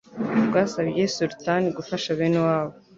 [0.47, 2.73] rwasabye Sultan gufasha bene wabo